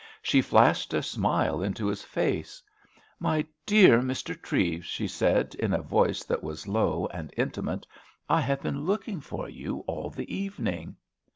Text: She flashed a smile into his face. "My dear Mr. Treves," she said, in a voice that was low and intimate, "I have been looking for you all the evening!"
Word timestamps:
She 0.23 0.41
flashed 0.41 0.95
a 0.95 1.03
smile 1.03 1.61
into 1.61 1.85
his 1.85 2.01
face. 2.01 2.63
"My 3.19 3.45
dear 3.67 3.99
Mr. 3.99 4.35
Treves," 4.41 4.87
she 4.87 5.07
said, 5.07 5.53
in 5.53 5.73
a 5.75 5.81
voice 5.83 6.23
that 6.23 6.41
was 6.41 6.67
low 6.67 7.05
and 7.13 7.31
intimate, 7.37 7.85
"I 8.27 8.41
have 8.41 8.63
been 8.63 8.85
looking 8.87 9.21
for 9.21 9.47
you 9.47 9.83
all 9.85 10.09
the 10.09 10.33
evening!" 10.35 10.95